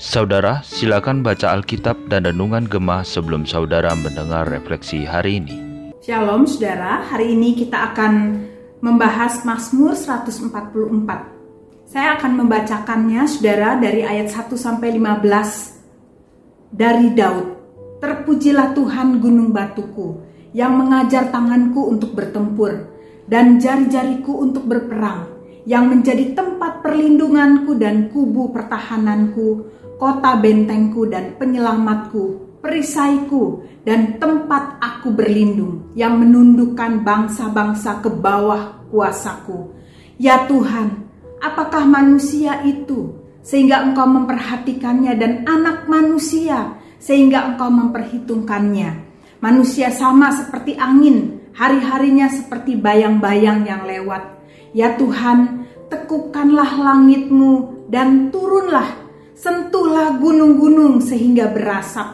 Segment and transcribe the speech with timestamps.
[0.00, 5.60] Saudara, silakan baca Alkitab dan Renungan Gemah sebelum saudara mendengar refleksi hari ini.
[6.00, 8.40] Shalom saudara, hari ini kita akan
[8.80, 11.84] membahas Mazmur 144.
[11.84, 17.46] Saya akan membacakannya saudara dari ayat 1 sampai 15 dari Daud.
[18.00, 20.24] Terpujilah Tuhan gunung batuku
[20.56, 22.88] yang mengajar tanganku untuk bertempur
[23.28, 25.29] dan jari-jariku untuk berperang
[25.68, 35.12] yang menjadi tempat perlindunganku dan kubu pertahananku kota bentengku dan penyelamatku, perisaiku, dan tempat aku
[35.12, 39.76] berlindung yang menundukkan bangsa-bangsa ke bawah kuasaku.
[40.16, 41.04] Ya Tuhan,
[41.44, 43.12] apakah manusia itu
[43.44, 49.12] sehingga engkau memperhatikannya dan anak manusia sehingga engkau memperhitungkannya.
[49.40, 54.39] Manusia sama seperti angin, hari-harinya seperti bayang-bayang yang lewat.
[54.70, 59.00] Ya Tuhan, tekukkanlah langitmu dan turunlah
[59.40, 62.12] Sentuhlah gunung-gunung sehingga berasap.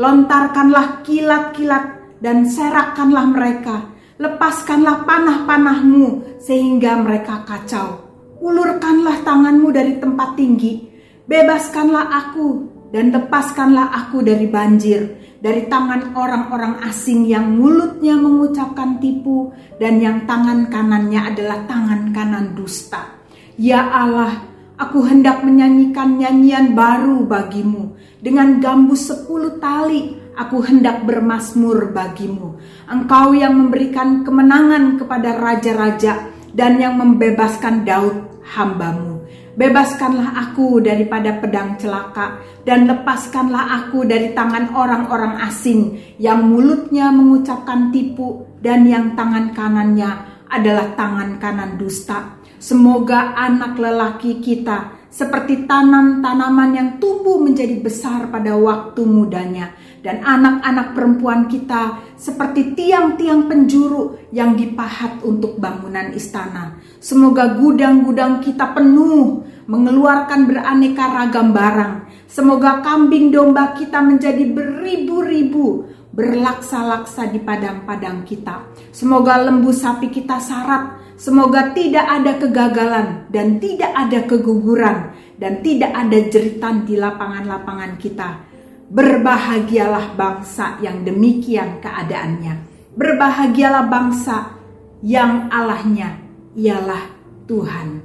[0.00, 3.92] Lontarkanlah kilat-kilat dan serakkanlah mereka.
[4.16, 8.08] Lepaskanlah panah-panahmu sehingga mereka kacau.
[8.40, 10.88] Ulurkanlah tanganmu dari tempat tinggi.
[11.28, 19.50] Bebaskanlah aku dan lepaskanlah aku dari banjir, dari tangan orang-orang asing yang mulutnya mengucapkan tipu
[19.80, 23.18] dan yang tangan kanannya adalah tangan kanan dusta.
[23.56, 27.92] Ya Allah, Aku hendak menyanyikan nyanyian baru bagimu.
[28.22, 32.56] Dengan gambus sepuluh tali, aku hendak bermasmur bagimu.
[32.88, 38.16] Engkau yang memberikan kemenangan kepada raja-raja dan yang membebaskan Daud
[38.56, 39.11] hambamu.
[39.52, 47.92] Bebaskanlah aku daripada pedang celaka dan lepaskanlah aku dari tangan orang-orang asing yang mulutnya mengucapkan
[47.92, 50.08] tipu dan yang tangan kanannya
[50.48, 52.40] adalah tangan kanan dusta.
[52.56, 60.96] Semoga anak lelaki kita seperti tanam-tanaman yang tumbuh menjadi besar pada waktu mudanya, dan anak-anak
[60.96, 66.80] perempuan kita seperti tiang-tiang penjuru yang dipahat untuk bangunan istana.
[66.96, 72.08] Semoga gudang-gudang kita penuh, mengeluarkan beraneka ragam barang.
[72.24, 75.84] Semoga kambing domba kita menjadi beribu-ribu,
[76.16, 78.64] berlaksa-laksa di padang-padang kita.
[78.88, 85.94] Semoga lembu sapi kita syarat Semoga tidak ada kegagalan dan tidak ada keguguran dan tidak
[85.94, 88.42] ada jeritan di lapangan-lapangan kita.
[88.90, 92.66] Berbahagialah bangsa yang demikian keadaannya.
[92.98, 94.58] Berbahagialah bangsa
[95.06, 96.18] yang Allahnya
[96.58, 97.14] ialah
[97.46, 98.02] Tuhan.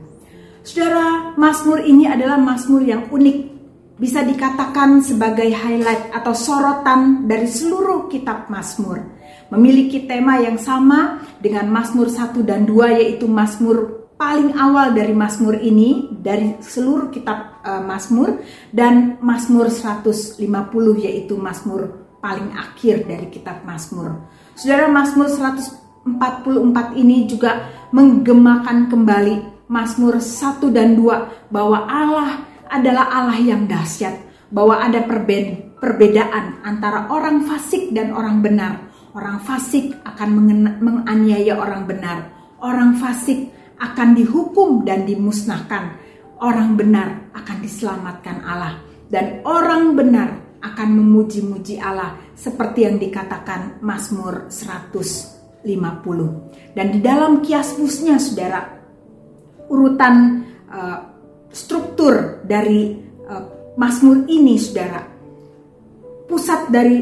[0.61, 3.37] Saudara, Mazmur ini adalah Mazmur yang unik.
[3.97, 9.16] Bisa dikatakan sebagai highlight atau sorotan dari seluruh kitab Mazmur
[9.53, 15.61] memiliki tema yang sama dengan Mazmur 1 dan 2 yaitu Mazmur paling awal dari Mazmur
[15.61, 18.41] ini dari seluruh kitab uh, Mazmur
[18.73, 20.41] dan Mazmur 150
[21.05, 24.25] yaitu Mazmur paling akhir dari kitab Mazmur.
[24.57, 33.39] Saudara Mazmur 144 ini juga menggemakan kembali Mazmur 1 dan 2 bahwa Allah adalah Allah
[33.39, 34.17] yang dahsyat,
[34.51, 35.03] bahwa ada
[35.79, 38.86] perbedaan antara orang fasik dan orang benar
[39.17, 40.29] Orang fasik akan
[40.77, 42.29] menganiaya orang benar.
[42.61, 43.49] Orang fasik
[43.81, 45.97] akan dihukum dan dimusnahkan.
[46.37, 48.77] Orang benar akan diselamatkan Allah.
[49.09, 55.65] Dan orang benar akan memuji-muji Allah seperti yang dikatakan Mazmur 150.
[56.77, 58.69] Dan di dalam kiasmusnya saudara,
[59.65, 60.99] urutan uh,
[61.49, 62.93] struktur dari
[63.25, 65.01] uh, Mazmur ini saudara,
[66.29, 67.01] pusat dari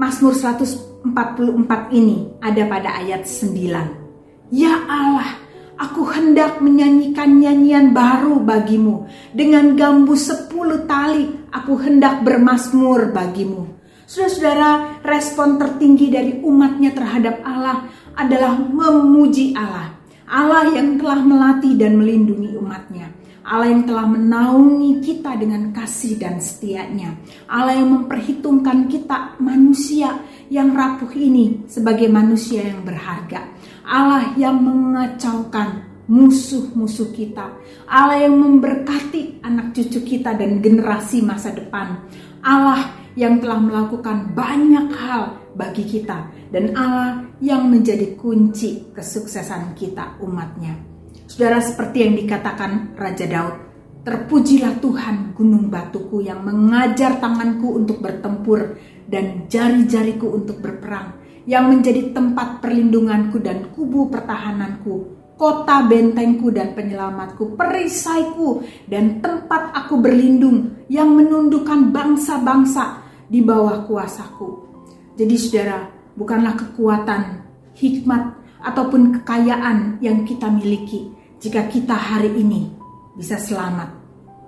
[0.00, 4.50] Mazmur 100 44 ini ada pada ayat 9.
[4.50, 5.38] Ya Allah,
[5.78, 9.06] aku hendak menyanyikan nyanyian baru bagimu.
[9.30, 13.78] Dengan gambus sepuluh tali, aku hendak bermasmur bagimu.
[14.08, 17.84] Saudara-saudara, respon tertinggi dari umatnya terhadap Allah
[18.16, 19.94] adalah memuji Allah.
[20.28, 23.17] Allah yang telah melatih dan melindungi umatnya.
[23.48, 27.16] Allah yang telah menaungi kita dengan kasih dan setianya.
[27.48, 30.20] Allah yang memperhitungkan kita manusia
[30.52, 33.48] yang rapuh ini sebagai manusia yang berharga.
[33.88, 37.56] Allah yang mengacaukan musuh-musuh kita.
[37.88, 42.04] Allah yang memberkati anak cucu kita dan generasi masa depan.
[42.44, 42.84] Allah
[43.16, 46.28] yang telah melakukan banyak hal bagi kita.
[46.48, 50.87] Dan Allah yang menjadi kunci kesuksesan kita umatnya.
[51.28, 53.56] Saudara seperti yang dikatakan Raja Daud,
[54.00, 62.16] terpujilah Tuhan gunung batuku yang mengajar tanganku untuk bertempur dan jari-jariku untuk berperang, yang menjadi
[62.16, 64.94] tempat perlindunganku dan kubu pertahananku,
[65.36, 74.64] kota bentengku dan penyelamatku, perisaiku dan tempat aku berlindung yang menundukkan bangsa-bangsa di bawah kuasaku.
[75.12, 77.44] Jadi saudara, bukanlah kekuatan,
[77.76, 78.32] hikmat,
[78.64, 82.66] ataupun kekayaan yang kita miliki jika kita hari ini
[83.14, 83.94] bisa selamat,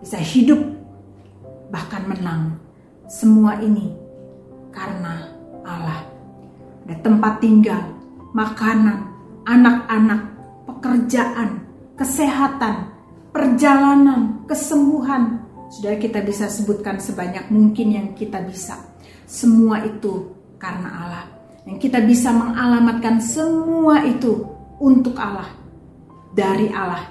[0.03, 0.59] bisa hidup,
[1.71, 2.59] bahkan menang.
[3.07, 3.95] Semua ini
[4.75, 5.31] karena
[5.63, 6.03] Allah.
[6.91, 7.83] Ada tempat tinggal,
[8.35, 9.07] makanan,
[9.47, 10.35] anak-anak,
[10.67, 11.63] pekerjaan,
[11.95, 12.91] kesehatan,
[13.31, 15.47] perjalanan, kesembuhan.
[15.71, 18.75] Sudah kita bisa sebutkan sebanyak mungkin yang kita bisa.
[19.31, 21.25] Semua itu karena Allah.
[21.71, 24.43] Yang kita bisa mengalamatkan semua itu
[24.83, 25.60] untuk Allah,
[26.31, 27.07] dari Allah,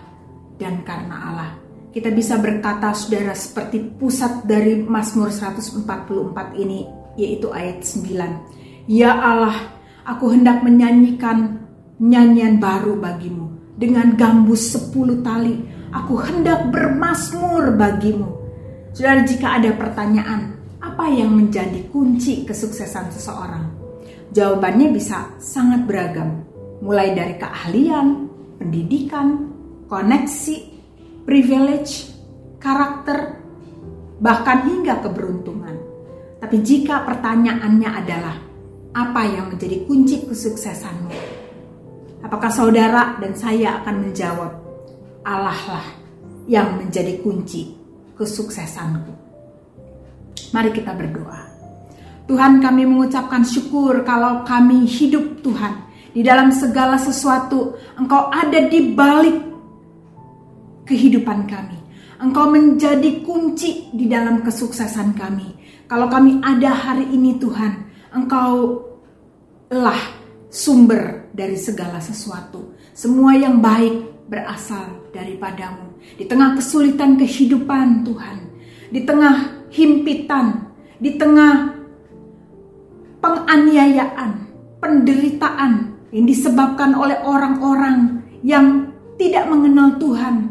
[0.56, 1.52] dan karena Allah.
[1.90, 6.86] Kita bisa berkata saudara seperti pusat dari Mazmur 144 ini,
[7.18, 8.86] yaitu ayat 9.
[8.86, 9.74] Ya Allah,
[10.06, 11.66] aku hendak menyanyikan
[11.98, 15.66] nyanyian baru bagimu dengan gambus sepuluh tali.
[15.90, 18.38] Aku hendak bermasmur bagimu.
[18.94, 23.66] Saudara, jika ada pertanyaan, apa yang menjadi kunci kesuksesan seseorang?
[24.30, 26.46] Jawabannya bisa sangat beragam,
[26.86, 28.29] mulai dari keahlian,
[28.60, 29.50] pendidikan,
[29.88, 30.58] koneksi,
[31.24, 32.12] privilege,
[32.60, 33.40] karakter,
[34.20, 35.80] bahkan hingga keberuntungan.
[36.44, 38.36] Tapi jika pertanyaannya adalah,
[38.90, 41.12] apa yang menjadi kunci kesuksesanmu?
[42.20, 44.52] Apakah saudara dan saya akan menjawab,
[45.24, 45.88] Allah lah
[46.50, 47.78] yang menjadi kunci
[48.18, 49.14] kesuksesanku.
[50.52, 51.48] Mari kita berdoa.
[52.26, 55.89] Tuhan kami mengucapkan syukur kalau kami hidup Tuhan.
[56.10, 59.38] Di dalam segala sesuatu Engkau ada di balik
[60.90, 61.78] kehidupan kami.
[62.20, 65.56] Engkau menjadi kunci di dalam kesuksesan kami.
[65.88, 68.84] Kalau kami ada hari ini Tuhan, Engkau
[69.70, 69.98] lah
[70.50, 72.74] sumber dari segala sesuatu.
[72.92, 75.96] Semua yang baik berasal daripadamu.
[76.18, 78.38] Di tengah kesulitan kehidupan Tuhan,
[78.90, 81.78] di tengah himpitan, di tengah
[83.22, 84.32] penganiayaan,
[84.82, 88.90] penderitaan yang disebabkan oleh orang-orang yang
[89.20, 90.50] tidak mengenal Tuhan.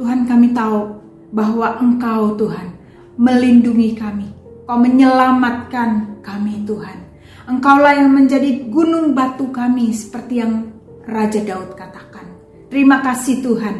[0.00, 0.96] Tuhan kami tahu
[1.34, 2.72] bahwa Engkau Tuhan
[3.20, 4.28] melindungi kami.
[4.64, 6.98] Kau menyelamatkan kami Tuhan.
[7.44, 10.72] Engkaulah yang menjadi gunung batu kami seperti yang
[11.04, 12.24] Raja Daud katakan.
[12.72, 13.76] Terima kasih Tuhan.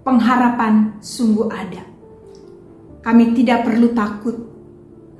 [0.00, 1.84] Pengharapan sungguh ada.
[3.04, 4.36] Kami tidak perlu takut.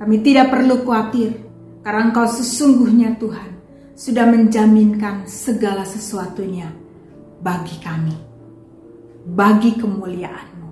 [0.01, 1.37] Kami tidak perlu khawatir.
[1.85, 3.52] Karena Engkau sesungguhnya Tuhan
[3.93, 6.69] sudah menjaminkan segala sesuatunya
[7.41, 8.17] bagi kami.
[9.23, 10.71] Bagi kemuliaan-Mu.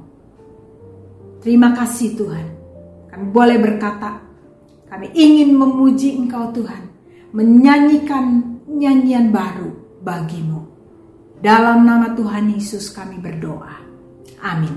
[1.39, 2.47] Terima kasih Tuhan.
[3.07, 4.19] Kami boleh berkata,
[4.91, 6.91] kami ingin memuji Engkau Tuhan,
[7.31, 9.71] menyanyikan nyanyian baru
[10.03, 10.67] bagimu.
[11.39, 13.81] Dalam nama Tuhan Yesus kami berdoa.
[14.43, 14.75] Amin.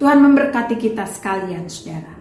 [0.00, 2.19] Tuhan memberkati kita sekalian saudara.